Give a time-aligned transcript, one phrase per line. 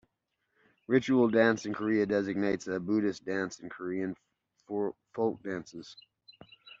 [0.87, 4.15] Ritual dance in Korea designates a Buddhist dance and Korean
[4.67, 4.95] folk
[5.43, 5.95] dances.